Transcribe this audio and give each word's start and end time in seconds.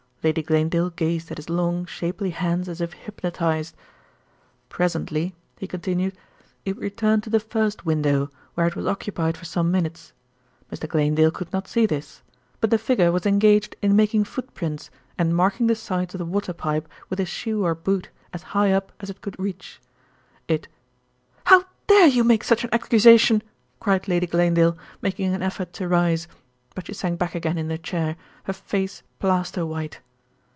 Lady 0.23 0.43
Glanedale 0.43 0.91
gazed 0.91 1.31
at 1.31 1.37
his 1.37 1.49
long, 1.49 1.83
shapely 1.83 2.29
hands 2.29 2.69
as 2.69 2.79
if 2.79 2.93
hypnotised. 2.93 3.75
"Presently," 4.69 5.33
he 5.57 5.65
continued, 5.65 6.15
"it 6.63 6.77
returned 6.77 7.23
to 7.23 7.31
the 7.31 7.39
first 7.39 7.87
window, 7.87 8.29
where 8.53 8.67
it 8.67 8.75
was 8.75 8.85
occupied 8.85 9.35
for 9.35 9.45
some 9.45 9.71
minutes. 9.71 10.13
Mr. 10.71 10.87
Glanedale 10.87 11.31
could 11.31 11.51
not 11.51 11.67
see 11.67 11.87
this; 11.87 12.21
but 12.59 12.69
the 12.69 12.77
figure 12.77 13.11
was 13.11 13.25
engaged 13.25 13.75
in 13.81 13.95
making 13.95 14.23
footprints 14.23 14.91
and 15.17 15.35
marking 15.35 15.65
the 15.65 15.73
sides 15.73 16.13
of 16.13 16.19
the 16.19 16.23
water 16.25 16.53
pipe 16.53 16.87
with 17.09 17.19
a 17.19 17.25
shoe 17.25 17.65
or 17.65 17.73
boot 17.73 18.09
as 18.31 18.43
high 18.53 18.71
up 18.71 18.91
as 18.99 19.09
it 19.09 19.21
could 19.21 19.39
reach. 19.39 19.81
It" 20.47 20.67
"How 21.47 21.63
dare 21.87 22.05
you 22.05 22.23
make 22.23 22.43
such 22.43 22.63
an 22.63 22.69
accusation!" 22.71 23.41
cried 23.79 24.07
Lady 24.07 24.27
Glanedale, 24.27 24.77
making 25.01 25.33
an 25.33 25.41
effort 25.41 25.73
to 25.73 25.87
rise; 25.87 26.27
but 26.75 26.85
she 26.85 26.93
sank 26.93 27.17
back 27.17 27.33
again 27.33 27.57
in 27.57 27.71
her 27.71 27.75
chair, 27.77 28.17
her 28.43 28.53
face 28.53 29.01
plaster 29.17 29.65
white. 29.65 29.99